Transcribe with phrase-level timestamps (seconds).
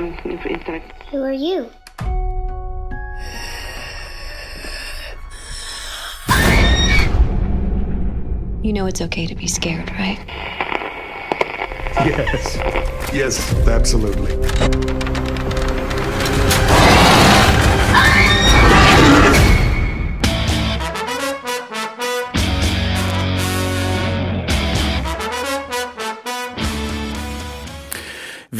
[0.00, 0.12] um,
[1.10, 1.70] Who are you?
[8.62, 10.18] You know it's okay to be scared, right?
[12.06, 12.56] Yes.
[13.12, 15.29] Yes, absolutely.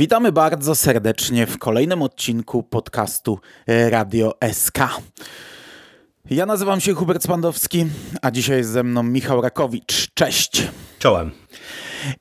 [0.01, 4.79] Witamy bardzo serdecznie w kolejnym odcinku podcastu Radio SK.
[6.31, 7.87] Ja nazywam się Hubert Spandowski,
[8.23, 10.09] a dzisiaj jest ze mną Michał Rakowicz.
[10.15, 10.69] Cześć.
[10.99, 11.31] Czołem.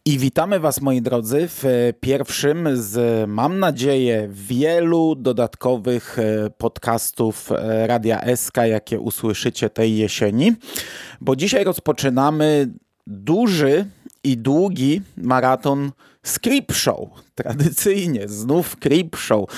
[0.06, 7.88] I witamy Was, moi drodzy, w pierwszym z, mam nadzieję, wielu dodatkowych e, podcastów e,
[7.88, 10.54] Radia SK, jakie usłyszycie tej jesieni,
[11.22, 12.74] bo dzisiaj rozpoczynamy
[13.08, 13.86] duży
[14.24, 15.92] i długi maraton
[16.42, 17.10] Creep Show.
[17.44, 19.50] Tradycyjnie, znów Creep Show.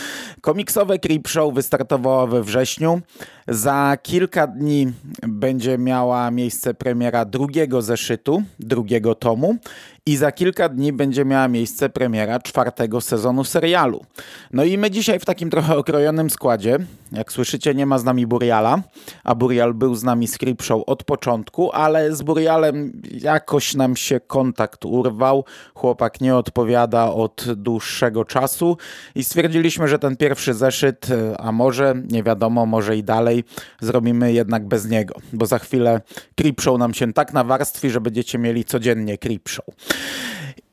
[0.41, 3.01] Komiksowe Creep Show wystartowało we wrześniu.
[3.47, 4.93] Za kilka dni
[5.27, 9.57] będzie miała miejsce premiera drugiego zeszytu, drugiego tomu
[10.05, 14.05] i za kilka dni będzie miała miejsce premiera czwartego sezonu serialu.
[14.53, 16.77] No i my dzisiaj w takim trochę okrojonym składzie.
[17.11, 18.81] Jak słyszycie, nie ma z nami Buriala,
[19.23, 23.95] a Burial był z nami z Creep Show od początku, ale z Burialem jakoś nam
[23.95, 25.45] się kontakt urwał.
[25.75, 27.70] Chłopak nie odpowiada od dłuższego
[28.27, 28.77] czasu
[29.15, 31.07] i stwierdziliśmy, że ten pierwszy zeszyt,
[31.39, 33.43] a może, nie wiadomo, może i dalej,
[33.81, 36.01] zrobimy jednak bez niego, bo za chwilę
[36.35, 39.65] Creep Show nam się tak nawarstwi, że będziecie mieli codziennie Creep Show.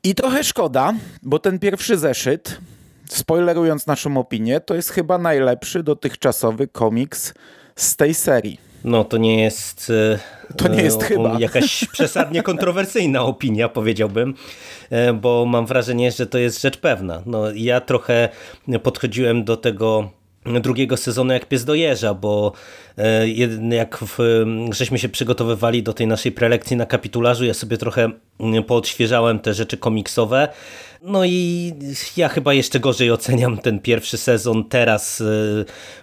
[0.03, 2.57] I trochę szkoda, bo ten pierwszy zeszyt,
[3.09, 7.33] spoilerując naszą opinię, to jest chyba najlepszy dotychczasowy komiks
[7.75, 8.68] z tej serii.
[8.83, 9.91] No to nie jest.
[10.57, 11.39] To nie jest e, chyba.
[11.39, 14.33] Jakaś przesadnie kontrowersyjna opinia, powiedziałbym,
[14.89, 17.21] e, bo mam wrażenie, że to jest rzecz pewna.
[17.25, 18.29] No, ja trochę
[18.83, 20.09] podchodziłem do tego
[20.45, 22.53] drugiego sezonu jak pies do jeża, bo
[22.97, 23.29] e,
[23.69, 28.11] jak w, żeśmy się przygotowywali do tej naszej prelekcji na kapitularzu, ja sobie trochę
[28.67, 30.47] poodświeżałem te rzeczy komiksowe.
[31.01, 31.73] No i
[32.17, 35.25] ja chyba jeszcze gorzej oceniam ten pierwszy sezon teraz e,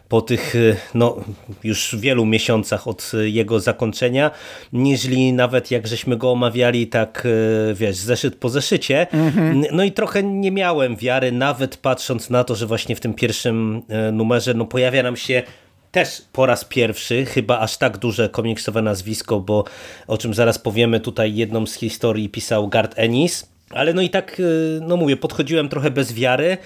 [0.09, 1.17] po tych e, no,
[1.65, 4.31] już wielu miesiącach od jego zakończenia,
[4.73, 7.29] niżli nawet jak żeśmy go omawiali tak,
[7.75, 9.07] wiesz, zeszyt po zeszycie.
[9.13, 9.65] Mhm.
[9.73, 13.83] No i trochę nie miałem wiary, nawet patrząc na to, że właśnie w tym pierwszym
[14.13, 15.43] numerze no, pojawia nam się
[15.91, 19.65] też po raz pierwszy, chyba aż tak duże komiksowe nazwisko, bo
[20.07, 24.43] o czym zaraz powiemy, tutaj jedną z historii pisał Gard Ennis, ale no i tak,
[24.81, 26.57] no mówię, podchodziłem trochę bez wiary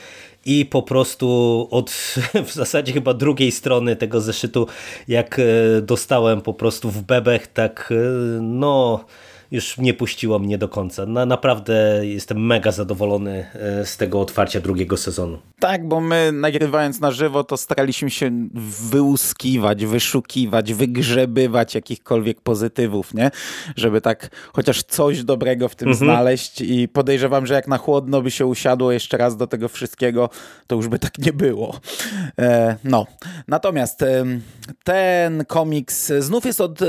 [0.47, 1.91] i po prostu od
[2.47, 4.67] w zasadzie chyba drugiej strony tego zeszytu,
[5.09, 5.41] jak
[5.83, 7.93] dostałem po prostu w bebech, tak
[8.41, 9.05] no
[9.51, 11.07] już nie puściło mnie do końca.
[11.07, 15.39] Na, naprawdę jestem mega zadowolony e, z tego otwarcia drugiego sezonu.
[15.59, 18.49] Tak, bo my nagrywając na żywo to staraliśmy się
[18.91, 23.31] wyłuskiwać, wyszukiwać, wygrzebywać jakichkolwiek pozytywów, nie?
[23.77, 26.11] Żeby tak chociaż coś dobrego w tym mhm.
[26.11, 30.31] znaleźć i podejrzewam, że jak na chłodno by się usiadło jeszcze raz do tego wszystkiego,
[30.67, 31.81] to już by tak nie było.
[32.39, 33.07] E, no.
[33.49, 34.05] Natomiast
[34.85, 36.87] ten komiks znów jest od, e,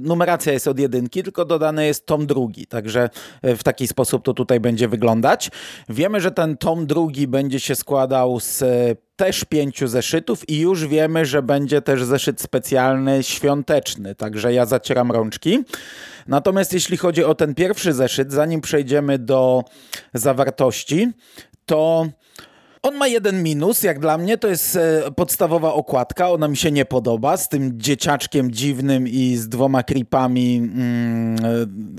[0.00, 3.10] numeracja jest od jedynki, tylko dodane jest jest tom drugi, także
[3.42, 5.50] e, w taki sposób to tutaj będzie wyglądać.
[5.88, 10.86] Wiemy, że ten tom drugi będzie się składał z e, też pięciu zeszytów i już
[10.86, 15.58] wiemy, że będzie też zeszyt specjalny świąteczny, także ja zacieram rączki.
[16.26, 19.64] Natomiast jeśli chodzi o ten pierwszy zeszyt, zanim przejdziemy do
[20.14, 21.10] zawartości,
[21.66, 22.06] to
[22.84, 26.70] on ma jeden minus, jak dla mnie, to jest e, podstawowa okładka, ona mi się
[26.70, 31.48] nie podoba, z tym dzieciaczkiem dziwnym i z dwoma creepami mm, e,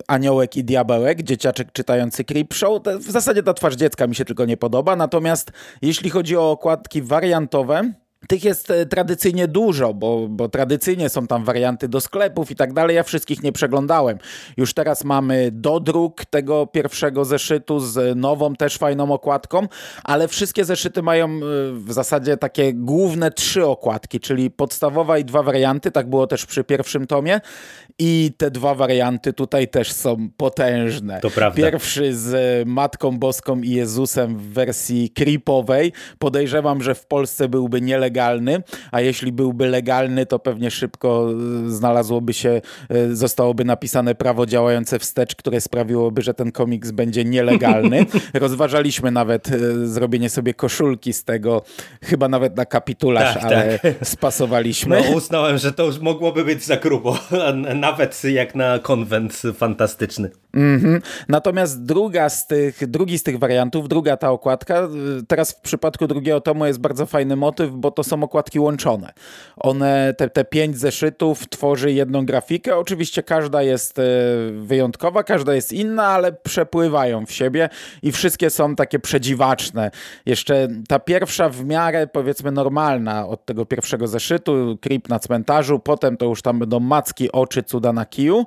[0.07, 2.83] aniołek i diabełek, dzieciaczek czytający creep show.
[2.99, 5.51] W zasadzie ta twarz dziecka mi się tylko nie podoba, natomiast
[5.81, 7.91] jeśli chodzi o okładki wariantowe,
[8.27, 12.73] tych jest e, tradycyjnie dużo, bo, bo tradycyjnie są tam warianty do sklepów i tak
[12.73, 12.95] dalej.
[12.95, 14.17] Ja wszystkich nie przeglądałem.
[14.57, 19.67] Już teraz mamy dodruk tego pierwszego zeszytu z nową, też fajną okładką,
[20.03, 21.39] ale wszystkie zeszyty mają e,
[21.73, 25.91] w zasadzie takie główne trzy okładki, czyli podstawowa i dwa warianty.
[25.91, 27.41] Tak było też przy pierwszym tomie.
[27.99, 31.19] I te dwa warianty tutaj też są potężne.
[31.21, 31.61] To prawda.
[31.61, 35.93] Pierwszy z Matką Boską i Jezusem w wersji creepowej.
[36.19, 41.29] Podejrzewam, że w Polsce byłby nielegalny nielegalny, a jeśli byłby legalny, to pewnie szybko
[41.67, 42.61] znalazłoby się,
[43.11, 48.05] zostałoby napisane prawo działające wstecz, które sprawiłoby, że ten komiks będzie nielegalny.
[48.33, 49.47] Rozważaliśmy nawet
[49.83, 51.63] zrobienie sobie koszulki z tego,
[52.03, 53.93] chyba nawet na kapitularz, tak, ale tak.
[54.15, 55.01] spasowaliśmy.
[55.09, 57.17] No uznałem, że to już mogłoby być za grubo,
[57.75, 60.29] nawet jak na konwent fantastyczny.
[60.53, 61.01] Mm -hmm.
[61.29, 64.87] Natomiast druga z tych, drugi z tych wariantów, druga ta okładka,
[65.27, 69.13] teraz w przypadku drugiego tomu jest bardzo fajny motyw, bo to są okładki łączone.
[69.57, 72.77] One, te, te pięć zeszytów tworzy jedną grafikę.
[72.77, 74.03] Oczywiście każda jest e,
[74.51, 77.69] wyjątkowa, każda jest inna, ale przepływają w siebie
[78.03, 79.91] i wszystkie są takie przedziwaczne.
[80.25, 86.17] Jeszcze ta pierwsza w miarę powiedzmy normalna od tego pierwszego zeszytu, Creep na cmentarzu, potem
[86.17, 88.45] to już tam będą macki, oczy, cuda na kiju.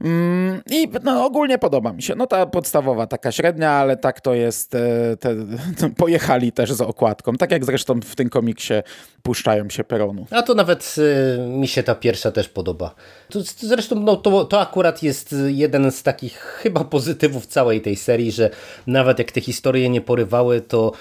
[0.00, 2.14] Mm, I no, ogólnie podoba mi się.
[2.14, 4.74] No ta podstawowa taka średnia, ale tak to jest.
[4.74, 5.34] E, te,
[5.78, 7.34] te, pojechali też z okładką.
[7.34, 8.74] Tak jak zresztą w tym komiksie
[9.22, 10.26] puszczają się peronu.
[10.30, 12.94] A to nawet y, mi się ta pierwsza też podoba.
[13.28, 18.32] To, zresztą no, to, to akurat jest jeden z takich chyba pozytywów całej tej serii,
[18.32, 18.50] że
[18.86, 20.92] nawet jak te historie nie porywały, to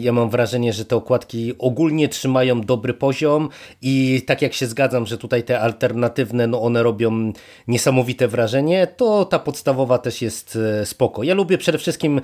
[0.00, 3.48] ja mam wrażenie, że te okładki ogólnie trzymają dobry poziom
[3.82, 7.32] i tak jak się zgadzam, że tutaj te alternatywne, no one robią
[7.68, 11.22] niesamowite wrażenie, to ta podstawowa też jest y, spoko.
[11.22, 12.20] Ja lubię przede wszystkim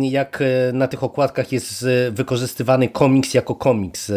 [0.00, 0.42] jak
[0.72, 4.12] na tych okładkach jest wykorzystywany komiks jako komiks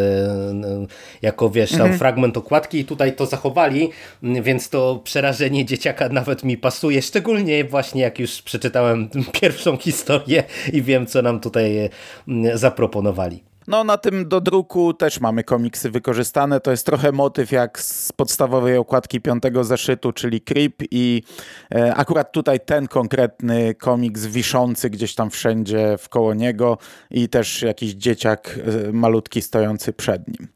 [1.21, 1.99] jako wiesz, tam mhm.
[1.99, 3.89] fragment okładki i tutaj to zachowali,
[4.23, 9.09] więc to przerażenie dzieciaka nawet mi pasuje, szczególnie właśnie jak już przeczytałem
[9.41, 10.43] pierwszą historię
[10.73, 11.89] i wiem, co nam tutaj
[12.59, 13.43] zaproponowali.
[13.69, 16.59] No na tym do druku też mamy komiksy wykorzystane.
[16.59, 21.23] To jest trochę motyw jak z podstawowej okładki piątego zeszytu, czyli Creep i
[21.75, 26.77] e, akurat tutaj ten konkretny komiks wiszący gdzieś tam wszędzie w koło niego
[27.11, 30.47] i też jakiś dzieciak e, malutki stojący przed nim.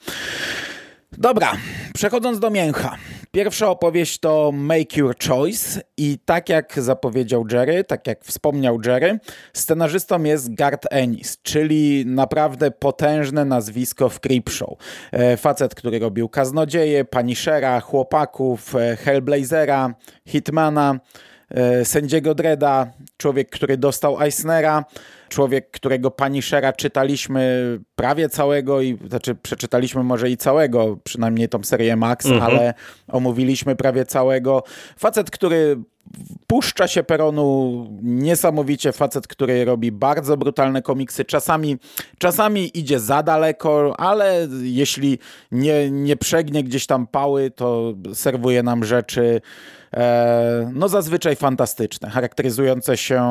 [1.18, 1.52] Dobra,
[1.94, 2.98] przechodząc do mięcha.
[3.32, 9.20] Pierwsza opowieść to Make Your Choice i tak jak zapowiedział Jerry, tak jak wspomniał Jerry,
[9.54, 14.78] scenarzystą jest Garth Ennis, czyli naprawdę potężne nazwisko w Creepshow.
[15.12, 19.94] E, facet, który robił Kaznodzieje, Punishera, Chłopaków, e, Hellblazera,
[20.28, 21.00] Hitmana,
[21.50, 24.86] e, Sędziego Dreda, człowiek, który dostał Eisnera,
[25.34, 31.96] człowiek, którego Punishera czytaliśmy prawie całego i znaczy przeczytaliśmy może i całego, przynajmniej tą serię
[31.96, 32.44] Max, mhm.
[32.44, 32.74] ale
[33.08, 34.64] omówiliśmy prawie całego.
[34.98, 35.78] Facet, który
[36.48, 41.78] puszcza się peronu niesamowicie, facet, który robi bardzo brutalne komiksy, czasami,
[42.18, 45.20] czasami idzie za daleko, ale jeśli
[45.52, 49.42] nie, nie przegnie gdzieś tam pały, to serwuje nam rzeczy
[49.98, 53.22] E, no zazwyczaj fantastyczne, charakteryzujące się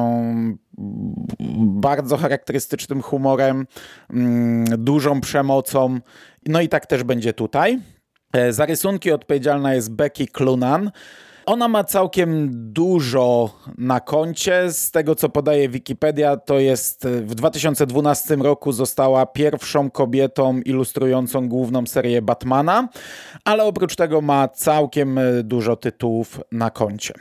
[1.58, 3.66] bardzo charakterystycznym humorem,
[4.10, 6.00] mm, dużą przemocą.
[6.46, 7.78] No i tak też będzie tutaj.
[8.32, 10.90] E, za rysunki odpowiedzialna jest Becky Clunan.
[11.46, 14.72] Ona ma całkiem dużo na koncie.
[14.72, 21.86] Z tego co podaje Wikipedia, to jest w 2012 roku została pierwszą kobietą ilustrującą główną
[21.86, 22.88] serię Batmana,
[23.44, 27.14] ale oprócz tego ma całkiem dużo tytułów na koncie.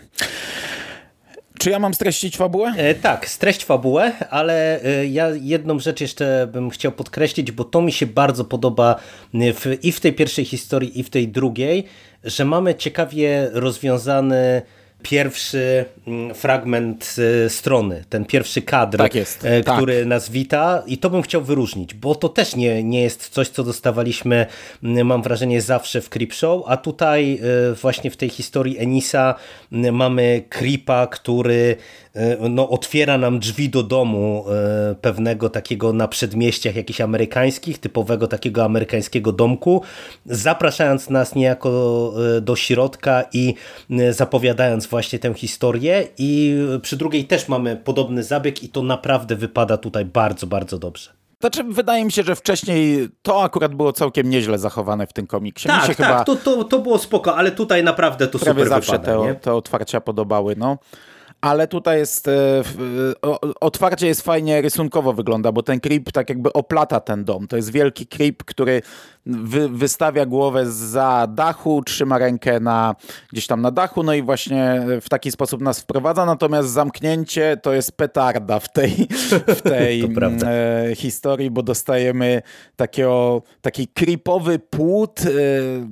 [1.62, 2.74] Czy ja mam streścić fabułę?
[2.78, 7.82] E, tak, streść fabułę, ale e, ja jedną rzecz jeszcze bym chciał podkreślić, bo to
[7.82, 8.96] mi się bardzo podoba
[9.34, 11.86] w, i w tej pierwszej historii, i w tej drugiej,
[12.24, 14.62] że mamy ciekawie rozwiązany
[15.04, 17.16] pierwszy mm, fragment
[17.46, 19.76] e, strony, ten pierwszy kadr, tak jest, e, tak.
[19.76, 20.08] który tak.
[20.08, 23.64] nas wita i to bym chciał wyróżnić, bo to też nie, nie jest coś, co
[23.64, 24.46] dostawaliśmy,
[24.84, 27.40] mm, mam wrażenie, zawsze w Creepshow, a tutaj
[27.72, 29.36] e, właśnie w tej historii Enisa
[29.72, 31.78] mm, mamy Creepa, który
[32.50, 34.46] no, otwiera nam drzwi do domu
[35.02, 39.82] pewnego takiego na przedmieściach jakichś amerykańskich, typowego takiego amerykańskiego domku,
[40.26, 43.54] zapraszając nas niejako do środka i
[44.10, 49.78] zapowiadając właśnie tę historię i przy drugiej też mamy podobny zabieg i to naprawdę wypada
[49.78, 51.12] tutaj bardzo, bardzo dobrze.
[51.42, 55.68] Znaczy, wydaje mi się, że wcześniej to akurat było całkiem nieźle zachowane w tym komiksie.
[55.68, 58.92] Tak, tak, chyba to, to, to było spoko, ale tutaj naprawdę to prawie super zawsze
[58.92, 60.56] wypada, te, te otwarcia podobały.
[60.58, 60.78] No
[61.42, 62.32] ale tutaj jest e,
[63.62, 67.48] otwarcie jest fajnie rysunkowo wygląda, bo ten creep tak jakby oplata ten dom.
[67.48, 68.82] To jest wielki creep, który
[69.26, 72.96] wy, wystawia głowę za dachu, trzyma rękę na,
[73.32, 77.74] gdzieś tam na dachu, no i właśnie w taki sposób nas wprowadza, natomiast zamknięcie to
[77.74, 79.08] jest petarda w tej,
[79.48, 82.42] w tej e, historii, bo dostajemy
[82.76, 85.30] takiego, taki creepowy płód e,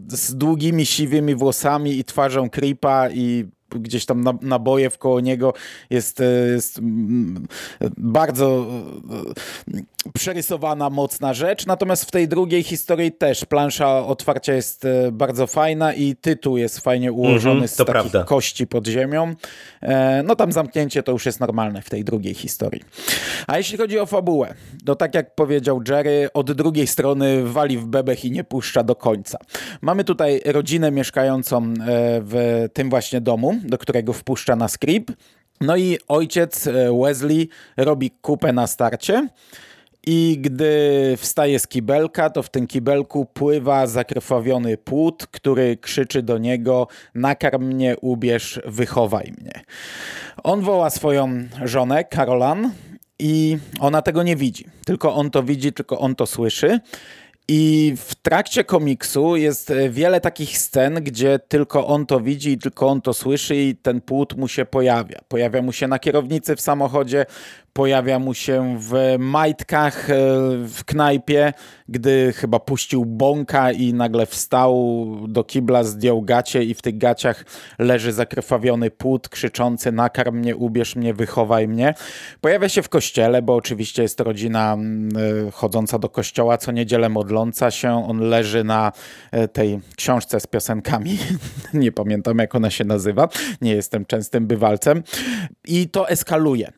[0.08, 5.54] z długimi, siwymi włosami i twarzą creepa i gdzieś tam naboje koło niego
[5.90, 6.22] jest,
[6.54, 7.48] jest mm,
[7.98, 8.66] bardzo
[10.14, 11.66] przerysowana, mocna rzecz.
[11.66, 17.12] Natomiast w tej drugiej historii też plansza otwarcia jest bardzo fajna i tytuł jest fajnie
[17.12, 18.24] ułożony mm -hmm, z takich prawda.
[18.24, 19.36] kości pod ziemią.
[20.24, 22.84] No tam zamknięcie to już jest normalne w tej drugiej historii.
[23.48, 24.54] A jeśli chodzi o fabułę,
[24.86, 28.96] to tak jak powiedział Jerry, od drugiej strony wali w bebech i nie puszcza do
[28.96, 29.38] końca.
[29.82, 31.72] Mamy tutaj rodzinę mieszkającą e,
[32.22, 35.14] w tym właśnie domu, do którego wpuszcza na script.
[35.62, 36.74] No i ojciec e,
[37.04, 39.28] Wesley robi kupę na starcie.
[40.08, 46.38] I gdy wstaje z kibelka, to w tym kibelku pływa zakrwawiony płód, który krzyczy do
[46.38, 49.52] niego: Nakarm mnie, ubierz, wychowaj mnie.
[50.44, 51.30] On woła swoją
[51.66, 52.72] żonę, Carolan,
[53.20, 54.66] i ona tego nie widzi.
[54.86, 56.80] Tylko on to widzi, tylko on to słyszy.
[57.52, 62.58] I w trakcie komiksu jest e, wiele takich scen, gdzie tylko on to widzi i
[62.58, 65.20] tylko on to słyszy i ten płód mu się pojawia.
[65.28, 67.26] Pojawia mu się na kierownicy w samochodzie,
[67.80, 70.14] pojawia mu się w majtkach e,
[70.68, 71.54] w knajpie,
[71.90, 77.46] gdy chyba puścił bąka i nagle wstał do kibla, zdjął gacie i w tych gaciach
[77.80, 81.94] leży zakrwawiony płód krzyczący nakarm mnie, ubierz mnie, wychowaj mnie.
[82.42, 84.78] Pojawia się w kościele, bo oczywiście jest rodzina
[85.48, 88.06] e, chodząca do kościoła co niedzielę, modląca się.
[88.08, 88.92] On leży na
[89.32, 91.18] e, tej książce z piosenkami.
[91.74, 93.30] Nie pamiętam jak ona się nazywa.
[93.62, 95.04] Nie jestem częstym bywalcem.
[95.68, 96.72] I to eskaluje.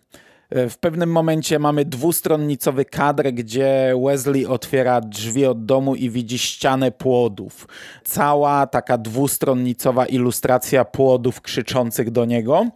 [0.52, 6.92] W pewnym momencie mamy dwustronnicowy kadr, gdzie Wesley otwiera drzwi od domu i widzi ścianę
[6.92, 7.68] płodów.
[8.04, 12.68] Cała taka dwustronnicowa ilustracja płodów krzyczących do niego.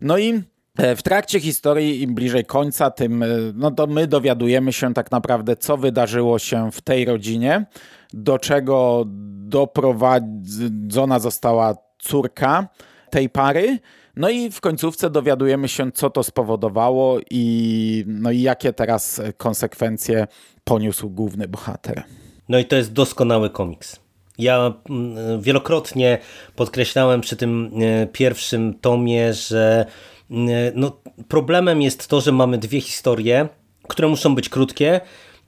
[0.00, 0.42] No i
[0.78, 5.10] e, w trakcie historii, im bliżej końca, tym e, no to my dowiadujemy się tak
[5.10, 7.66] naprawdę, co wydarzyło się w tej rodzinie,
[8.12, 9.04] do czego
[9.46, 12.68] doprowadzona została córka
[13.10, 13.78] tej pary.
[14.16, 20.26] No i w końcówce dowiadujemy się, co to spowodowało i, no i jakie teraz konsekwencje
[20.64, 22.02] poniósł główny bohater.
[22.48, 24.00] No i to jest doskonały komiks.
[24.38, 26.18] Ja mm, wielokrotnie
[26.56, 29.86] podkreślałem przy tym e, pierwszym tomie, że
[30.30, 30.96] mm, no,
[31.28, 33.48] problemem jest to, że mamy dwie historie,
[33.88, 35.00] które muszą być krótkie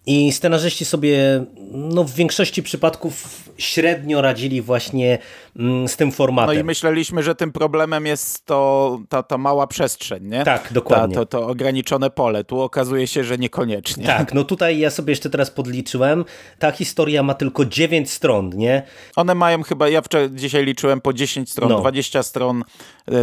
[0.07, 5.19] i scenarzyści sobie no, w większości przypadków średnio radzili właśnie
[5.57, 6.55] mm, z tym formatem.
[6.55, 10.45] No i myśleliśmy, że tym problemem jest to ta, ta mała przestrzeń, nie?
[10.45, 11.15] Tak, dokładnie.
[11.15, 12.45] Ta, to, to ograniczone pole.
[12.45, 14.07] Tu okazuje się, że niekoniecznie.
[14.07, 16.25] Tak, no tutaj ja sobie jeszcze teraz podliczyłem.
[16.59, 18.83] Ta historia ma tylko 9 stron, nie?
[19.17, 21.81] One mają chyba, ja wczoraj dzisiaj liczyłem po 10 stron, no.
[21.81, 22.65] 20 stron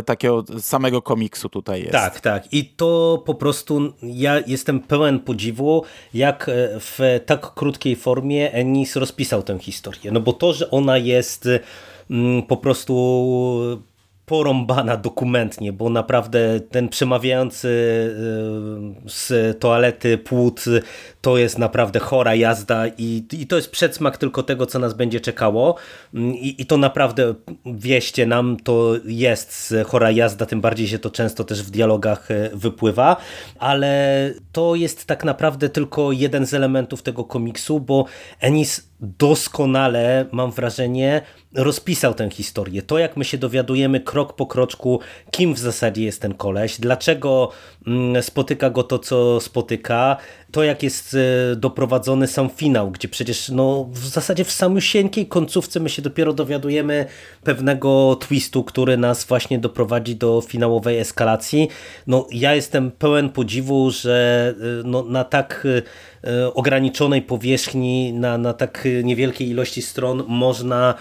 [0.05, 1.91] takiego samego komiksu tutaj jest.
[1.91, 2.53] Tak, tak.
[2.53, 5.83] I to po prostu ja jestem pełen podziwu,
[6.13, 10.11] jak e, w tak krótkiej formie Ennis rozpisał tę historię.
[10.11, 11.47] No bo to, że ona jest
[12.09, 13.81] mm, po prostu
[14.31, 20.65] porąbana dokumentnie, bo naprawdę ten przemawiający y, z toalety płód
[21.21, 25.19] to jest naprawdę chora jazda i, i to jest przedsmak tylko tego, co nas będzie
[25.19, 25.75] czekało.
[26.13, 27.33] I, i to naprawdę
[27.65, 32.51] wieście nam to jest chora jazda, tym bardziej się to często też w dialogach y,
[32.53, 33.17] wypływa,
[33.59, 38.05] ale to jest tak naprawdę tylko jeden z elementów tego komiksu, bo
[38.39, 41.21] Ennis doskonale, mam wrażenie,
[41.55, 42.81] rozpisał tę historię.
[42.81, 44.99] To, jak my się dowiadujemy krok po kroczku,
[45.31, 47.51] kim w zasadzie jest ten koleś, dlaczego
[47.87, 50.17] mm, spotyka go to, co spotyka,
[50.51, 55.79] to jak jest e, doprowadzony sam finał, gdzie przecież no, w zasadzie w samusieńkiej końcówce
[55.79, 57.05] my się dopiero dowiadujemy
[57.43, 61.67] pewnego twistu, który nas właśnie doprowadzi do finałowej eskalacji.
[62.07, 65.67] No, ja jestem pełen podziwu, że e, no, na tak
[66.23, 70.93] e, ograniczonej powierzchni, na, na tak niewielkiej ilości stron można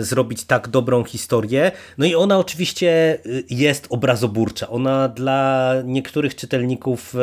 [0.00, 1.72] zrobić tak dobrą historię.
[1.98, 3.18] No i ona oczywiście
[3.50, 4.68] jest obrazoburcza.
[4.68, 7.14] Ona dla niektórych czytelników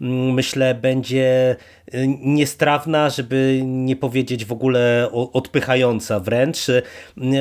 [0.00, 1.56] myślę będzie będzie
[1.94, 6.82] y, niestrawna, żeby nie powiedzieć w ogóle odpychająca wręcz, y,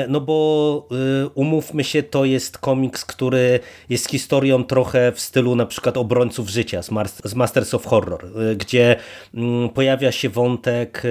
[0.08, 0.88] no bo
[1.26, 6.50] y, umówmy się, to jest komiks, który jest historią trochę w stylu na przykład Obrońców
[6.50, 6.82] Życia
[7.26, 8.26] z Masters of Horror,
[8.58, 8.96] gdzie
[9.34, 11.04] mm, pojawia się wątek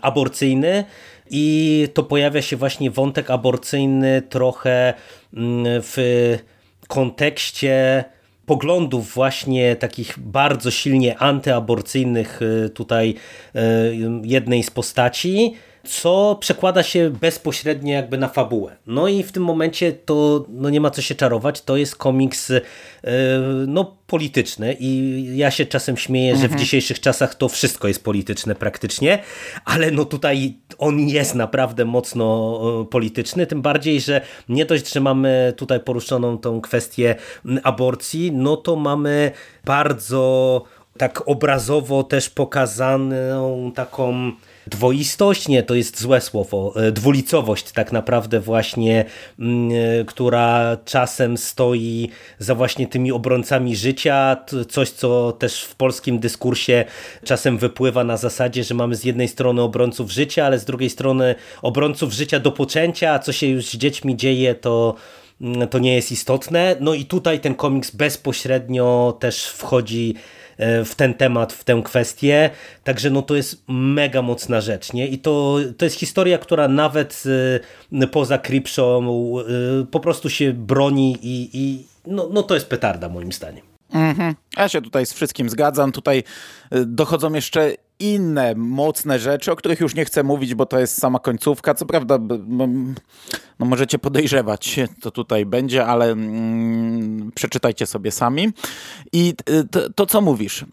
[0.00, 0.84] aborcyjny
[1.30, 4.94] i to pojawia się właśnie wątek aborcyjny trochę
[5.34, 5.98] mm, w
[6.88, 8.04] kontekście
[8.46, 13.14] poglądów właśnie takich bardzo silnie antyaborcyjnych y, tutaj
[13.56, 13.60] y,
[14.24, 18.76] jednej z postaci, co przekłada się bezpośrednio jakby na fabułę.
[18.86, 22.48] No i w tym momencie to no nie ma co się czarować, to jest komiks
[22.48, 22.60] yy,
[23.66, 26.42] no polityczny i ja się czasem śmieję, mhm.
[26.42, 26.64] że w mhm.
[26.64, 29.18] dzisiejszych czasach to wszystko jest polityczne praktycznie,
[29.64, 35.00] ale no tutaj on jest naprawdę mocno e, polityczny, tym bardziej, że nie dość, że
[35.00, 37.14] mamy tutaj poruszoną tą kwestię
[37.62, 39.30] aborcji, no to mamy
[39.64, 40.62] bardzo
[40.98, 44.32] tak obrazowo też pokazaną taką
[44.66, 49.04] dwoistość, nie, to jest złe słowo, e, dwulicowość tak naprawdę właśnie,
[49.38, 54.36] mm, e, która czasem stoi za właśnie tymi obrońcami życia,
[54.68, 56.84] coś co też w polskim dyskursie
[57.24, 61.34] czasem wypływa na zasadzie, że mamy z jednej strony obrońców życia, ale z drugiej strony
[61.62, 64.94] obrońców życia do poczęcia, a co się już z dziećmi dzieje, to
[65.40, 66.76] mm, to nie jest istotne.
[66.80, 70.14] No i tutaj ten komiks bezpośrednio też wchodzi
[70.58, 72.50] w ten temat, w tę kwestię.
[72.84, 74.92] Także no to jest mega mocna rzecz.
[74.92, 75.06] Nie?
[75.06, 77.22] I to, to jest historia, która nawet
[78.00, 83.08] e, poza Creepshow e, po prostu się broni i, i no, no to jest petarda
[83.08, 83.64] moim zdaniem.
[83.92, 84.34] Mhm.
[84.56, 85.92] Ja się tutaj z wszystkim zgadzam.
[85.92, 86.24] Tutaj
[86.86, 91.18] dochodzą jeszcze inne mocne rzeczy, o których już nie chcę mówić, bo to jest sama
[91.18, 91.74] końcówka.
[91.74, 92.18] Co prawda,
[93.58, 98.52] no możecie podejrzewać, to tutaj będzie, ale mm, przeczytajcie sobie sami.
[99.12, 100.64] I y, to, to co mówisz,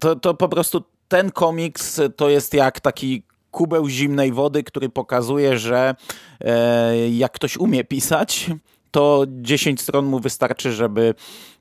[0.00, 5.58] to, to po prostu ten komiks to jest jak taki kubeł zimnej wody, który pokazuje,
[5.58, 5.94] że
[6.40, 8.50] e, jak ktoś umie pisać,
[8.90, 11.14] to 10 stron mu wystarczy, żeby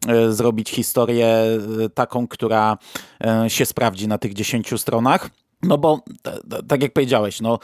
[0.07, 2.77] e, zrobić historię e, taką, która
[3.23, 5.29] e, się sprawdzi na tych 10 stronach.
[5.63, 5.99] No bo,
[6.67, 7.59] tak jak powiedziałeś, no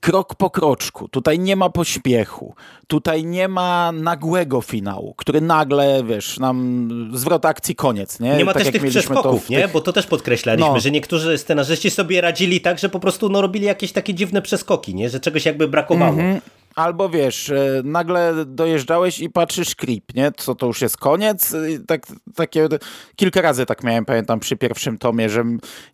[0.00, 1.08] krok po kroczku.
[1.08, 2.54] Tutaj nie ma pośpiechu.
[2.86, 8.36] Tutaj nie ma nagłego finału, który nagle, wiesz, nam zwrot akcji, koniec, nie?
[8.36, 9.62] Nie ma tak też tych przeskoków, nie?
[9.62, 9.72] Tych...
[9.72, 10.80] Bo to też podkreślaliśmy, no.
[10.80, 14.94] że niektórzy scenarzyści sobie radzili tak, że po prostu no, robili jakieś takie dziwne przeskoki,
[14.94, 15.10] nie?
[15.10, 16.12] Że czegoś jakby brakowało.
[16.12, 16.59] Mm -hmm.
[16.74, 20.32] Albo wiesz, e, nagle dojeżdżałeś i patrzysz klip, nie?
[20.36, 21.56] Co to już jest koniec?
[21.68, 22.68] I tak, takie,
[23.16, 25.44] kilka razy tak miałem, pamiętam, przy pierwszym tomie, że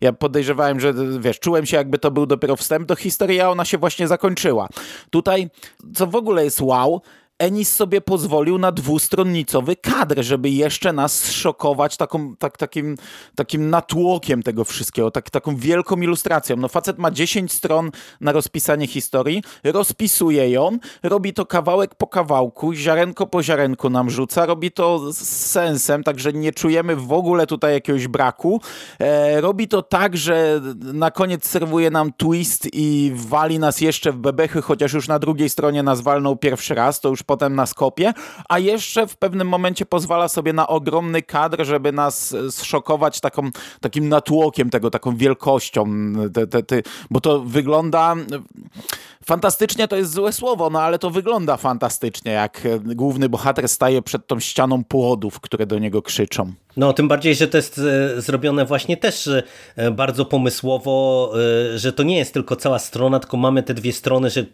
[0.01, 3.65] ja podejrzewałem, że wiesz, czułem się jakby to był dopiero wstęp do historii, a ona
[3.65, 4.67] się właśnie zakończyła.
[5.09, 5.49] Tutaj,
[5.95, 7.01] co w ogóle jest wow,
[7.39, 12.97] Enis sobie pozwolił na dwustronnicowy kadr, żeby jeszcze nas szokować taką, tak, takim,
[13.35, 16.55] takim natłokiem tego wszystkiego, tak, taką wielką ilustracją.
[16.55, 17.91] No facet ma 10 stron
[18.21, 24.45] na rozpisanie historii, rozpisuje ją, robi to kawałek po kawałku, ziarenko po ziarenku nam rzuca,
[24.45, 28.61] robi to z sensem, także nie czujemy w ogóle tutaj jakiegoś braku.
[28.99, 34.17] E, robi to tak, że na koniec serwuje nam twist i wali nas jeszcze w
[34.17, 38.13] bebechy, chociaż już na drugiej stronie nas walnął pierwszy raz, to już potem na skopie,
[38.49, 43.49] a jeszcze w pewnym momencie pozwala sobie na ogromny kadr, żeby nas zszokować taką,
[43.81, 45.85] takim natłokiem tego, taką wielkością,
[46.33, 48.15] te, te, te, bo to wygląda
[49.27, 54.27] fantastycznie to jest złe słowo, no ale to wygląda fantastycznie, jak główny bohater staje przed
[54.27, 56.53] tą ścianą płodów, które do niego krzyczą.
[56.77, 57.81] No, tym bardziej, że to jest
[58.17, 59.29] e, zrobione właśnie też
[59.75, 61.33] e, bardzo pomysłowo,
[61.73, 64.45] e, że to nie jest tylko cała strona, tylko mamy te dwie strony, że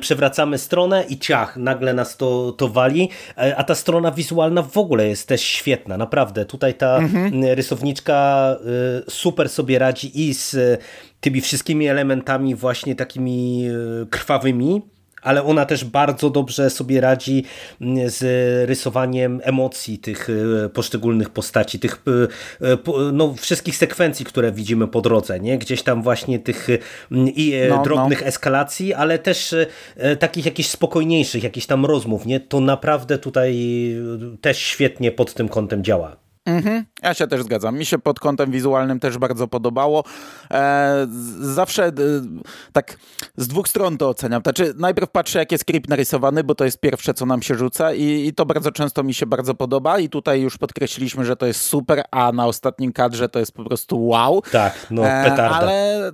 [0.00, 3.08] przewracamy stronę i ciach, nagle nas to, to wali,
[3.56, 6.44] a ta strona wizualna w ogóle jest też świetna, naprawdę.
[6.44, 7.44] Tutaj ta mhm.
[7.44, 8.56] rysowniczka
[9.08, 10.56] super sobie radzi i z
[11.26, 13.64] tymi wszystkimi elementami właśnie takimi
[14.10, 14.82] krwawymi,
[15.26, 17.44] ale ona też bardzo dobrze sobie radzi
[18.06, 18.22] z
[18.68, 20.28] rysowaniem emocji tych
[20.64, 22.02] e, poszczególnych postaci, tych
[22.62, 22.78] e, e,
[23.12, 25.58] no, wszystkich sekwencji, które widzimy po drodze, nie?
[25.58, 26.68] Gdzieś tam właśnie tych
[27.10, 28.26] i no, drobnych no.
[28.26, 29.54] eskalacji, ale też
[30.18, 32.40] takich jakichś spokojniejszych, jakichś tam rozmów, nie?
[32.40, 33.56] To naprawdę tutaj
[34.40, 36.25] też świetnie pod tym kątem działa.
[36.46, 37.78] Mhm, ja się też zgadzam.
[37.78, 40.04] Mi się pod kątem wizualnym też bardzo podobało.
[40.50, 41.06] E,
[41.40, 41.92] zawsze e,
[42.72, 42.98] tak
[43.36, 44.42] z dwóch stron to oceniam.
[44.42, 47.92] Znaczy, najpierw patrzę, jak jest skrypt narysowany, bo to jest pierwsze, co nam się rzuca
[47.92, 51.46] i, i, to bardzo często mi się bardzo podoba i tutaj już podkreśliliśmy, że to
[51.46, 54.42] jest super, a na ostatnim kadrze to jest po prostu wow.
[54.52, 55.56] Tak, no e, petarda.
[55.56, 56.12] E, ale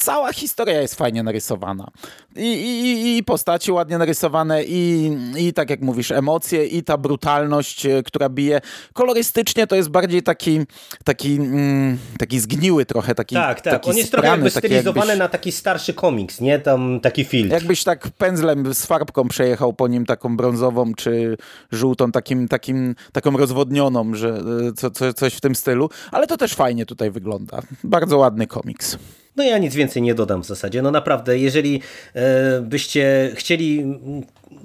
[0.00, 1.90] cała historia jest fajnie narysowana.
[2.36, 7.86] I, i, i postaci ładnie narysowane, i, i tak jak mówisz, emocje, i ta brutalność,
[7.86, 8.60] e, która bije.
[8.92, 10.60] Kolorystycznie to jest bardziej taki,
[11.04, 13.72] taki, mm, taki zgniły trochę, taki Tak, tak.
[13.72, 16.58] Taki On jest trochę jakby stylizowany jakbyś, na taki starszy komiks, nie?
[16.58, 17.50] Tam taki film.
[17.50, 21.36] Jakbyś tak pędzlem z farbką przejechał po nim taką brązową, czy
[21.72, 25.90] żółtą, takim, takim, taką rozwodnioną, że e, co, co, coś w tym stylu.
[26.12, 27.62] Ale to też fajnie tutaj wygląda.
[27.84, 28.98] Bardzo ładny komiks.
[29.36, 30.82] No ja nic więcej nie dodam w zasadzie.
[30.82, 31.82] No naprawdę, jeżeli
[32.14, 33.84] e, byście chcieli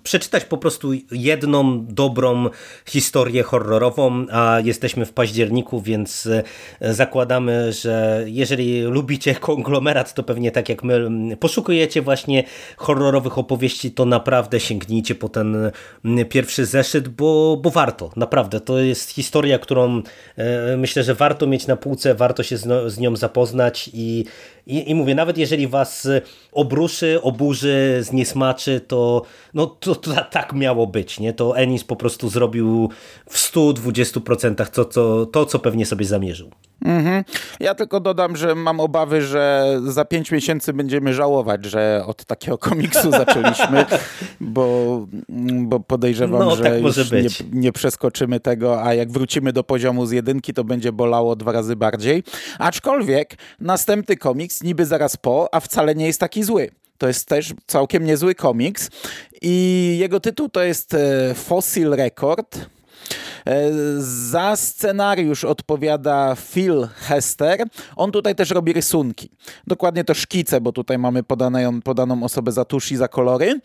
[0.04, 2.50] przeczytać po prostu jedną dobrą
[2.86, 6.30] historię horrorową, a jesteśmy w październiku, więc
[6.82, 11.08] e, zakładamy, że jeżeli lubicie konglomerat, to pewnie tak jak my
[11.40, 12.44] poszukujecie właśnie
[12.78, 15.72] horrorowych opowieści, to naprawdę sięgnijcie po ten
[16.30, 18.60] pierwszy zeszyt, bo, bo warto, naprawdę.
[18.60, 20.02] To jest historia, którą
[20.38, 24.26] e, myślę, że warto mieć na półce, warto się z, z nią zapoznać i
[24.68, 26.08] i, I mówię, nawet jeżeli was
[26.56, 29.22] obruszy, oburzy, zniesmaczy, to,
[29.54, 31.20] no, to, to tak miało być.
[31.20, 31.34] Nie?
[31.34, 32.90] To Ennis po prostu zrobił
[33.30, 36.52] w 120% to, to, to co pewnie sobie zamierzył.
[36.82, 37.24] Mhm.
[37.60, 42.58] Ja tylko dodam, że mam obawy, że za pięć miesięcy będziemy żałować, że od takiego
[42.58, 43.86] komiksu zaczęliśmy,
[44.40, 45.08] bo,
[45.54, 50.06] bo podejrzewam, no, że tak już nie, nie, przeskoczymy tego, a jak wrócimy do poziomu
[50.06, 52.24] z jedynki, to będzie bolało dwa razy bardziej.
[52.60, 56.70] Aczkolwiek następny komiks niby zaraz po, a wcale nie jest taki zły.
[56.98, 58.90] To jest też całkiem niezły komiks
[59.42, 62.75] i jego tytuł to jest e, Fossil Record
[63.98, 67.64] za scenariusz odpowiada Phil Hester.
[67.96, 69.30] On tutaj też robi rysunki.
[69.68, 73.60] Dokładnie to szkice, bo tutaj mamy podane, podaną osobę za tusz i za kolory.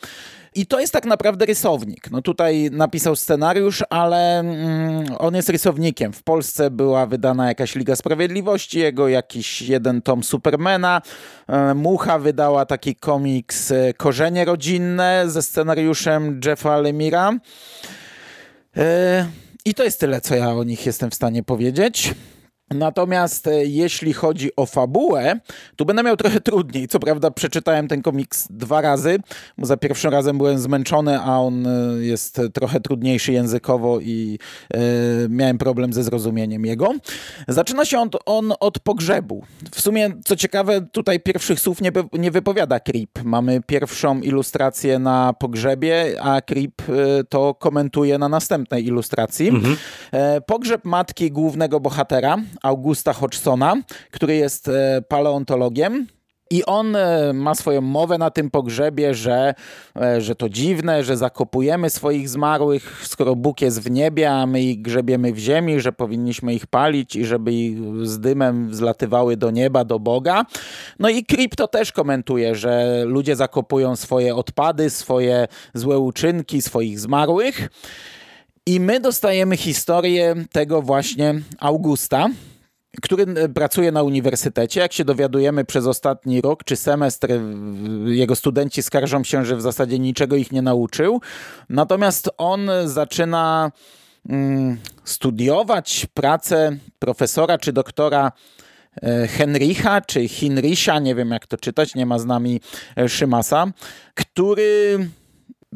[0.55, 2.11] I to jest tak naprawdę rysownik.
[2.11, 6.13] No tutaj napisał scenariusz, ale mm, on jest rysownikiem.
[6.13, 11.03] W Polsce była wydana jakaś Liga Sprawiedliwości, jego jakiś jeden tom Supermana.
[11.49, 17.33] E, Mucha wydała taki komiks e, Korzenie Rodzinne ze scenariuszem Jeffa Lemira.
[19.65, 22.15] I to jest tyle, co ja o nich jestem w stanie powiedzieć.
[22.75, 25.41] Natomiast e, jeśli chodzi o fabułę,
[25.77, 26.89] tu będę miał trochę trudniej.
[26.89, 29.19] Co prawda przeczytałem ten komiks dwa razy,
[29.59, 34.39] bo za pierwszym razem byłem zmęczony, a on e, jest trochę trudniejszy językowo i
[34.75, 34.79] e,
[35.29, 36.95] miałem problem ze zrozumieniem jego.
[37.49, 39.45] Zaczyna się on, on, od pogrzebu.
[39.75, 43.11] W sumie, co ciekawe, tutaj pierwszych słów nie, nie wypowiada Creep.
[43.25, 46.83] Mamy pierwszą ilustrację na pogrzebie, a Creep
[47.29, 49.49] to komentuje na następnej ilustracji.
[49.49, 49.77] Mhm.
[50.47, 53.75] Pogrzeb matki głównego bohatera, Augusta Hodgsona,
[54.11, 56.07] który jest e, paleontologiem.
[56.53, 59.55] I on e, ma swoją mowę na tym pogrzebie, że,
[60.01, 64.63] e, że to dziwne, że zakopujemy swoich zmarłych, skoro Bóg jest w niebie, a my
[64.63, 69.51] ich grzebiemy w ziemi, że powinniśmy ich palić i żeby ich z dymem zlatywały do
[69.51, 70.45] nieba, do Boga.
[70.99, 77.69] No i Krypto też komentuje, że ludzie zakopują swoje odpady, swoje złe uczynki, swoich zmarłych.
[78.67, 82.29] I my dostajemy historię tego właśnie Augusta,
[83.03, 84.81] który e, pracuje na uniwersytecie.
[84.81, 87.29] Jak się dowiadujemy przez ostatni rok czy semestr,
[88.05, 91.21] jego studenci skarżą się, że w zasadzie niczego ich nie nauczył.
[91.69, 93.73] Natomiast on zaczyna
[94.29, 98.33] mm, studiować pracę profesora czy doktora
[99.03, 102.61] e, Henricha czy Hinricha, nie wiem jak to czytać, nie ma z nami
[102.97, 103.67] e, Szymasa,
[104.15, 104.99] który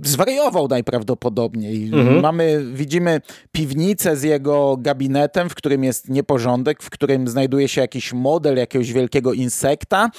[0.03, 1.85] zwariował najprawdopodobniej.
[1.85, 2.21] Mhm.
[2.21, 3.21] Mamy, widzimy
[3.53, 8.93] piwnicę z jego gabinetem, w którym jest nieporządek, w którym znajduje się jakiś model jakiegoś
[8.93, 10.11] wielkiego insekta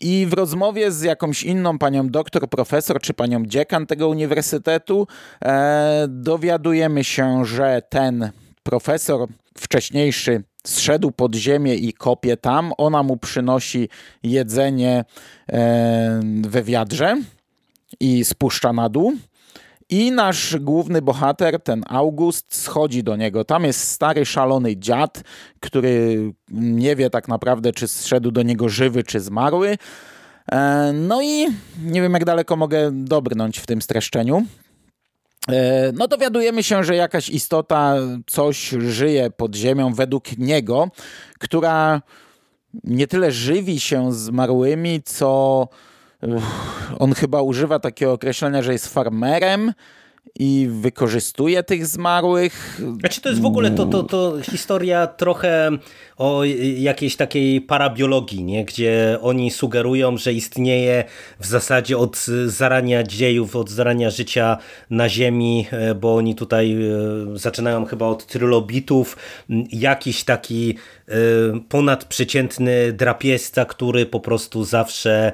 [0.00, 5.06] i w rozmowie z jakąś inną panią doktor, profesor czy panią dziekan tego uniwersytetu
[5.44, 8.30] e, dowiadujemy się, że ten
[8.62, 12.72] profesor wcześniejszy zszedł pod ziemię i kopie tam.
[12.78, 13.88] Ona mu przynosi
[14.22, 15.04] jedzenie
[15.52, 17.16] e, we wiadrze
[18.02, 19.12] i spuszcza na dół.
[19.88, 23.44] I nasz główny bohater, ten August, schodzi do niego.
[23.44, 25.22] Tam jest stary, szalony dziad,
[25.60, 26.18] który
[26.50, 29.78] nie wie tak naprawdę, czy zszedł do niego żywy, czy zmarły.
[30.52, 31.46] E, no i
[31.82, 34.46] nie wiem, jak daleko mogę dobrnąć w tym streszczeniu.
[35.48, 37.94] E, no dowiadujemy się, że jakaś istota,
[38.26, 40.88] coś żyje pod ziemią według niego,
[41.38, 42.02] która
[42.84, 45.68] nie tyle żywi się zmarłymi, co
[46.98, 49.72] on chyba używa takiego określenia, że jest farmerem
[50.38, 52.80] i wykorzystuje tych zmarłych.
[53.00, 55.70] Znaczy to jest w ogóle to, to, to historia trochę
[56.16, 56.44] o
[56.76, 58.64] jakiejś takiej parabiologii, nie?
[58.64, 61.04] gdzie oni sugerują, że istnieje
[61.40, 64.58] w zasadzie od zarania dziejów, od zarania życia
[64.90, 69.16] na Ziemi, e, bo oni tutaj e, zaczynają chyba od trylobitów,
[69.72, 70.74] jakiś taki
[71.08, 71.14] e,
[71.68, 75.32] ponadprzeciętny drapieżca, który po prostu zawsze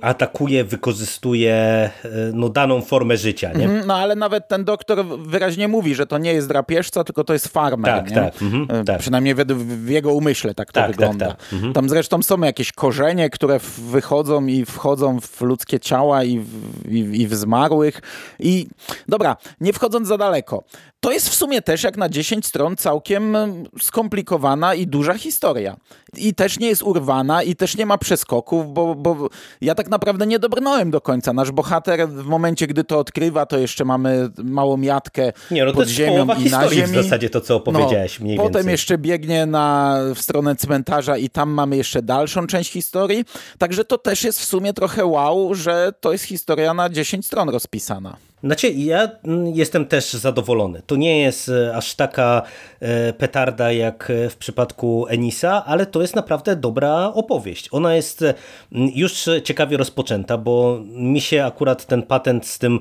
[0.00, 1.90] atakuje, wykorzystuje e,
[2.34, 3.52] no, daną formę życia.
[3.52, 3.64] Nie?
[3.64, 7.32] Mhm, no ale nawet ten doktor wyraźnie mówi, że to nie jest drapieżca, tylko to
[7.32, 7.94] jest farmer.
[7.94, 8.16] Tak, nie?
[8.16, 8.98] tak, mhm, e, tak.
[8.98, 11.26] Przynajmniej w, w, jego umyśle tak to tak, tak wygląda.
[11.26, 11.52] Tak, tak.
[11.52, 11.72] Mhm.
[11.72, 17.22] Tam zresztą są jakieś korzenie, które wychodzą i wchodzą w ludzkie ciała i w, i,
[17.22, 18.00] i w zmarłych.
[18.38, 18.66] I
[19.08, 20.64] dobra, nie wchodząc za daleko.
[21.00, 23.36] To jest w sumie też jak na 10 stron całkiem
[23.80, 25.76] skomplikowana i duża historia.
[26.16, 29.28] I też nie jest urwana i też nie ma przeskoków, bo, bo
[29.60, 31.32] ja tak naprawdę nie dobrnąłem do końca.
[31.32, 35.88] Nasz bohater w momencie, gdy to odkrywa, to jeszcze mamy małą miatkę nie, no pod
[35.88, 36.92] ziemią i na ziemi.
[36.92, 38.72] w zasadzie to, co opowiedziałeś no, mniej Potem więcej.
[38.72, 43.24] jeszcze biegnie na, w stronę cmentarza i tam mamy jeszcze dalszą część historii.
[43.58, 47.48] Także to też jest w sumie trochę wow, że to jest historia na 10 stron
[47.48, 48.27] rozpisana.
[48.42, 50.82] Znaczy, ja mm, jestem też zadowolony.
[50.86, 52.42] To nie jest e, aż taka
[52.80, 57.68] e, petarda jak e, w przypadku Enisa, ale to jest naprawdę dobra opowieść.
[57.72, 58.24] Ona jest
[58.72, 62.80] już ciekawie rozpoczęta, bo mi się akurat ten patent z tym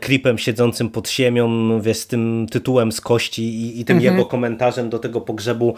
[0.00, 4.14] creepem siedzącym pod ziemią, wiesz, z tym tytułem z kości i, i tym mhm.
[4.14, 5.74] jego komentarzem do tego pogrzebu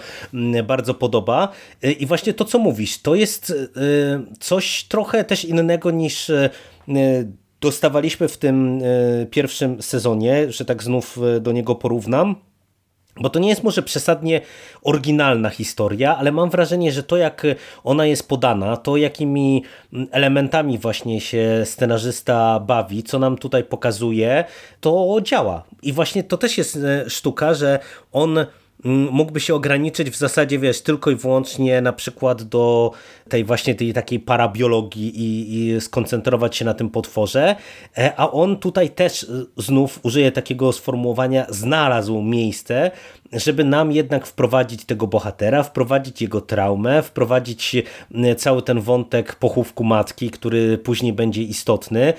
[0.64, 1.48] bardzo podoba.
[1.98, 3.52] I właśnie to, co mówisz, to jest
[4.40, 6.30] coś trochę też innego niż
[7.60, 8.80] dostawaliśmy w tym
[9.22, 12.36] e, pierwszym sezonie, że tak znów e, do niego porównam,
[13.20, 14.40] bo to nie jest może przesadnie
[14.82, 17.42] oryginalna historia, ale mam wrażenie, że to jak
[17.84, 19.64] ona jest podana, to jakimi
[20.10, 24.44] elementami właśnie się scenarzysta bawi, co nam tutaj pokazuje,
[24.80, 25.64] to działa.
[25.82, 27.78] I właśnie to też jest e, sztuka, że
[28.12, 28.38] on
[28.84, 32.92] mógłby się ograniczyć w zasadzie, wiesz, tylko i wyłącznie na przykład do
[33.28, 37.56] tej właśnie tej takiej parabiologii i, i skoncentrować się na tym potworze,
[37.98, 42.90] e, a on tutaj też e, znów użyje takiego sformułowania znalazł miejsce,
[43.32, 47.76] żeby nam jednak wprowadzić tego bohatera, wprowadzić jego traumę, wprowadzić
[48.36, 52.12] cały ten wątek pochówku matki, który później będzie istotny.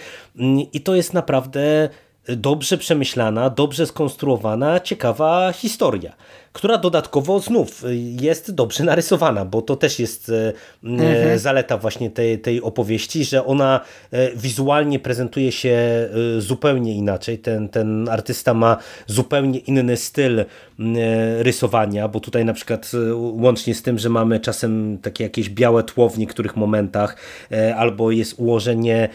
[0.73, 1.89] I to jest naprawdę
[2.27, 6.13] dobrze przemyślana, dobrze skonstruowana, ciekawa historia
[6.53, 7.83] która dodatkowo znów
[8.21, 11.39] jest dobrze narysowana, bo to też jest e, mhm.
[11.39, 13.79] zaleta właśnie tej, tej opowieści, że ona
[14.35, 15.79] wizualnie prezentuje się
[16.37, 17.39] zupełnie inaczej.
[17.39, 20.45] Ten, ten artysta ma zupełnie inny styl
[21.39, 26.09] rysowania, bo tutaj na przykład łącznie z tym, że mamy czasem takie jakieś białe tło
[26.09, 27.17] w niektórych momentach,
[27.75, 29.09] albo jest ułożenie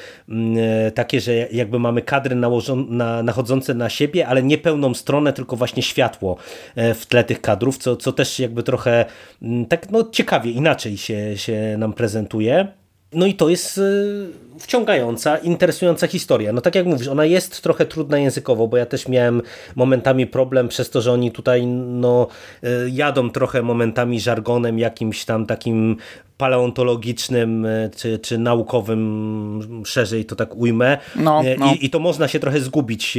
[0.94, 5.82] takie, że jakby mamy kadry nałożone, nachodzące na siebie, ale nie pełną stronę, tylko właśnie
[5.82, 6.36] światło
[6.76, 9.04] w tle tych kadrów, co, co też jakby trochę
[9.42, 12.68] mm, tak no, ciekawie, inaczej się, się nam prezentuje.
[13.12, 14.26] No i to jest y,
[14.58, 16.52] wciągająca, interesująca historia.
[16.52, 19.42] No tak jak mówisz, ona jest trochę trudna językowo, bo ja też miałem
[19.74, 22.26] momentami problem przez to, że oni tutaj no,
[22.64, 25.96] y, jadą trochę momentami żargonem jakimś tam takim
[26.36, 30.98] paleontologicznym e, czy, czy naukowym, szerzej to tak ujmę.
[31.16, 31.74] No, e, no.
[31.74, 33.18] I, I, to można się trochę zgubić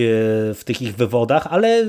[0.56, 1.86] w tych ich wywodach, ale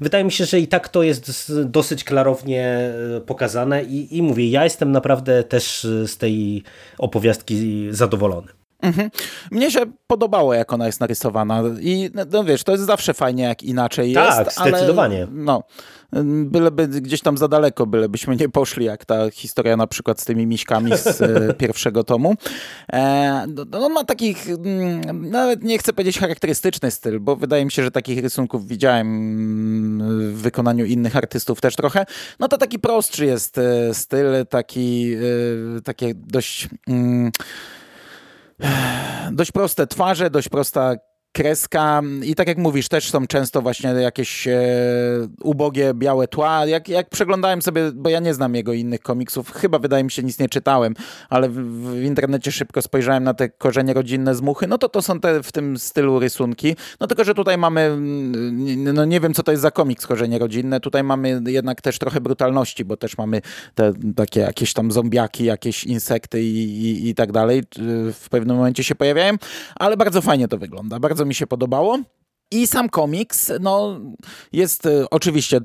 [0.00, 2.92] wydaje mi się, że i tak to jest dosyć klarownie
[3.26, 6.62] pokazane i, i mówię, ja jestem naprawdę też z tej
[6.98, 8.57] opowiastki zadowolony.
[8.82, 9.10] Mhm.
[9.50, 13.62] Mnie się podobało, jak ona jest narysowana i no, wiesz, to jest zawsze fajnie, jak
[13.62, 14.56] inaczej tak, jest.
[14.56, 15.22] Tak, zdecydowanie.
[15.22, 15.62] Ale, no,
[16.44, 20.46] byleby gdzieś tam za daleko, bylebyśmy nie poszli, jak ta historia na przykład z tymi
[20.46, 22.34] miśkami z e, pierwszego tomu.
[22.92, 27.64] E, no, no, on ma takich, mm, nawet nie chcę powiedzieć charakterystyczny styl, bo wydaje
[27.64, 32.06] mi się, że takich rysunków widziałem mm, w wykonaniu innych artystów też trochę.
[32.38, 35.16] No to taki prostszy jest e, styl, taki,
[35.84, 36.68] takie dość...
[36.88, 37.32] Mm,
[39.32, 40.94] dość proste twarze, dość prosta
[41.32, 42.02] kreska.
[42.22, 44.60] I tak jak mówisz, też są często właśnie jakieś e,
[45.42, 46.66] ubogie białe tła.
[46.66, 50.22] Jak, jak przeglądałem sobie, bo ja nie znam jego innych komiksów, chyba wydaje mi się
[50.22, 50.94] nic nie czytałem,
[51.28, 55.02] ale w, w internecie szybko spojrzałem na te korzenie rodzinne z muchy, no to to
[55.02, 56.76] są te w tym stylu rysunki.
[57.00, 60.38] No tylko, że tutaj mamy, mm, no nie wiem co to jest za komiks korzenie
[60.38, 63.42] rodzinne, tutaj mamy jednak też trochę brutalności, bo też mamy
[63.74, 67.62] te takie jakieś tam zombiaki, jakieś insekty i, i, i tak dalej
[68.12, 69.34] w pewnym momencie się pojawiają,
[69.76, 71.98] ale bardzo fajnie to wygląda, bardzo mi się podobało.
[72.50, 74.00] I sam komiks, no,
[74.52, 75.62] jest e, oczywiście, e,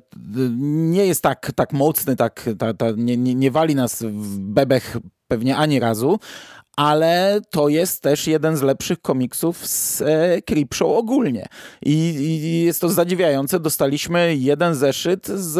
[0.57, 4.97] nie jest tak, tak mocny, tak, ta, ta, nie, nie, nie wali nas w bebech
[5.27, 6.19] pewnie ani razu,
[6.75, 11.45] ale to jest też jeden z lepszych komiksów z e, Creepshow ogólnie.
[11.85, 13.59] I, I, jest to zadziwiające.
[13.59, 15.55] Dostaliśmy jeden zeszyt z,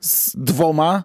[0.00, 1.04] z dwoma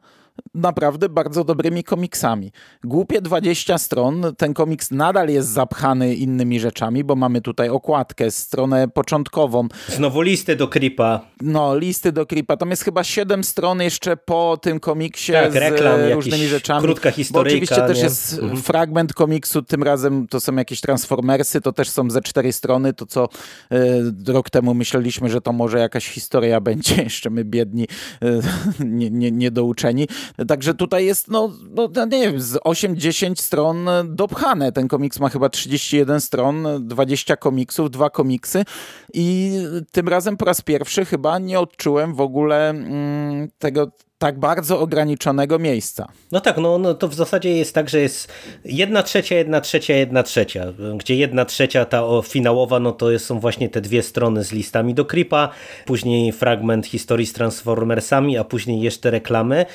[0.54, 2.52] naprawdę bardzo dobrymi komiksami.
[2.84, 8.88] Głupie 20 stron, ten komiks nadal jest zapchany innymi rzeczami, bo mamy tutaj okładkę, stronę
[8.88, 9.68] początkową.
[9.88, 11.22] Znowu listy do Creepa.
[11.42, 12.58] No, listy do Creepa.
[12.58, 16.82] Tam jest chyba 7 stron jeszcze po tym komiksie tak, z reklam, różnymi rzeczami.
[16.82, 17.56] Krótka historyjka.
[17.56, 17.88] Bo oczywiście nie?
[17.88, 18.62] też jest mhm.
[18.62, 23.06] fragment komiksu, tym razem to są jakieś Transformersy, to też są ze cztery strony, to
[23.06, 23.30] co
[23.72, 27.88] y, rok temu myśleliśmy, że to może jakaś historia będzie, jeszcze my biedni,
[28.24, 28.42] y,
[28.86, 30.08] nie, nie, niedouczeni.
[30.48, 34.72] Także tutaj jest, no, no, no nie wiem, z 8-10 stron dopchane.
[34.72, 38.66] Ten komiks ma chyba 31 stron, 20 komiksów, dwa komiksy
[39.14, 39.58] i
[39.92, 43.92] tym razem po raz pierwszy chyba nie odczułem w ogóle mm, tego
[44.26, 46.08] tak bardzo ograniczonego miejsca.
[46.32, 48.32] No tak, no, no to w zasadzie jest tak, że jest
[48.66, 50.66] jedna trzecia, jedna trzecia, jedna trzecia,
[50.98, 55.06] gdzie jedna trzecia ta finałowa, no to są właśnie te dwie strony z listami do
[55.06, 55.50] Creepa,
[55.86, 59.66] później fragment historii z Transformersami, a później jeszcze reklamy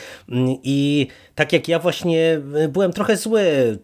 [0.63, 1.07] i
[1.41, 3.79] tak jak ja właśnie y, byłem trochę zły y,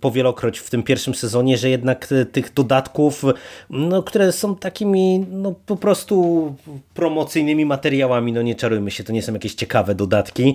[0.00, 3.24] powielokroć w tym pierwszym sezonie, że jednak y, tych dodatków,
[3.70, 6.54] no, które są takimi no, po prostu
[6.94, 10.54] promocyjnymi materiałami, no nie czarujmy się, to nie są jakieś ciekawe dodatki,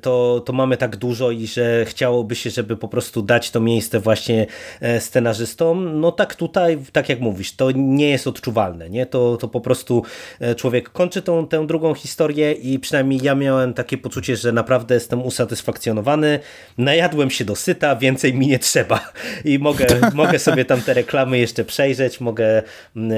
[0.00, 4.00] to, to mamy tak dużo i że chciałoby się, żeby po prostu dać to miejsce
[4.00, 4.46] właśnie
[4.80, 9.06] e, scenarzystom, no tak tutaj, tak jak mówisz, to nie jest odczuwalne, nie?
[9.06, 10.02] To, to po prostu
[10.40, 14.94] e, człowiek kończy tą, tę drugą historię i przynajmniej ja miałem takie poczucie, że naprawdę
[14.94, 16.38] jestem usatysfakcjonowany,
[16.78, 19.12] najadłem się do syta, więcej mi nie trzeba
[19.44, 22.62] i mogę, mogę sobie tam te reklamy jeszcze przejrzeć, mogę
[22.96, 23.12] mm,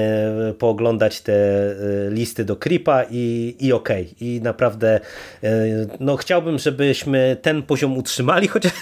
[0.49, 1.75] e, pooglądać te e,
[2.09, 4.03] listy do Creepa i, i okej.
[4.03, 4.27] Okay.
[4.27, 4.94] I naprawdę
[5.43, 5.49] e,
[5.99, 8.73] no chciałbym, żebyśmy ten poziom utrzymali, chociaż,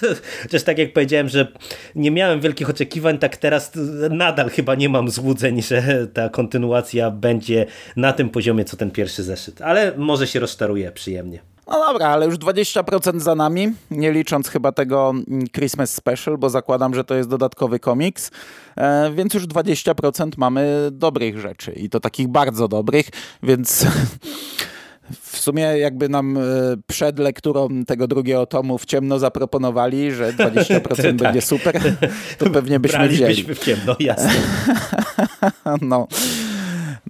[0.43, 1.47] chociaż tak jak powiedziałem, że
[1.95, 3.71] nie miałem wielkich oczekiwań, tak teraz
[4.09, 9.23] nadal chyba nie mam złudzeń, że ta kontynuacja będzie na tym poziomie, co ten pierwszy
[9.23, 9.61] zeszyt.
[9.61, 11.39] Ale może się rozczaruję przyjemnie.
[11.67, 15.13] No dobra, ale już 20% za nami, nie licząc chyba tego
[15.55, 18.31] Christmas Special, bo zakładam, że to jest dodatkowy komiks,
[18.77, 23.05] e, więc już 20% mamy dobrych rzeczy i to takich bardzo dobrych,
[23.43, 23.85] więc
[25.21, 26.41] w sumie jakby nam e,
[26.87, 31.15] przed lekturą tego drugiego tomu w ciemno zaproponowali, że 20% tak.
[31.15, 31.81] będzie super,
[32.37, 33.43] to pewnie byśmy wzięli.
[33.43, 34.31] w ciemno, jasne.
[35.81, 36.07] no.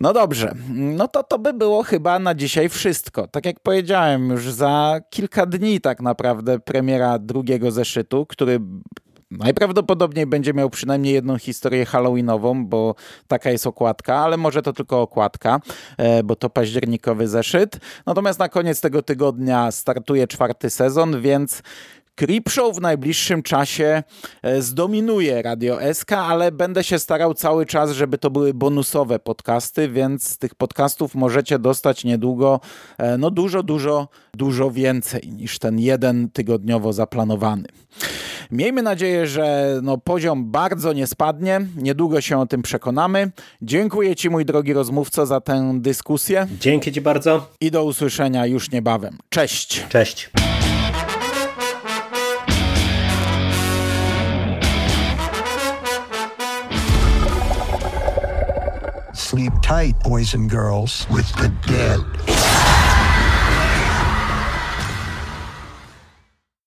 [0.01, 3.27] No dobrze, no to to by było chyba na dzisiaj wszystko.
[3.27, 8.59] Tak jak powiedziałem, już za kilka dni tak naprawdę premiera drugiego zeszytu, który
[9.37, 12.95] Najprawdopodobniej będzie miał przynajmniej jedną historię halloweenową, bo
[13.27, 15.59] taka jest okładka, ale może to tylko okładka,
[15.97, 17.79] e, bo to październikowy zeszyt.
[18.05, 21.63] Natomiast na koniec tego tygodnia startuje czwarty sezon, więc
[22.15, 24.03] Creepshow w najbliższym czasie
[24.41, 29.89] e, zdominuje Radio SK, ale będę się starał cały czas, żeby to były bonusowe podcasty,
[29.89, 32.59] więc tych podcastów możecie dostać niedługo
[32.97, 37.67] e, no dużo, dużo, dużo więcej niż ten jeden tygodniowo zaplanowany.
[38.51, 41.61] Miejmy nadzieję, że no, poziom bardzo nie spadnie.
[41.77, 43.31] Niedługo się o tym przekonamy.
[43.61, 46.47] Dziękuję Ci, mój drogi rozmówco, za tę dyskusję.
[46.59, 47.49] Dzięki Ci bardzo.
[47.61, 49.17] I do usłyszenia już niebawem.
[49.29, 49.85] Cześć.
[49.89, 50.29] Cześć.
[59.13, 62.42] Sleep tight, boys and girls, with the dead.